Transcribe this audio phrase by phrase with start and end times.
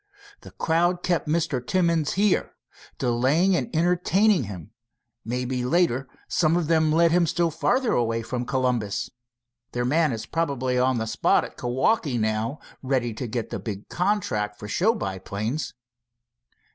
[0.39, 1.63] "The crowd kept Mr.
[1.63, 2.55] Timmins here,
[2.97, 4.71] delaying and entertaining him.
[5.23, 9.11] Maybe later some of them led him still further away from Columbus.
[9.73, 13.89] Their man is probably on the spot at Kewaukee now, ready to get that big
[13.89, 15.75] contract for show biplanes."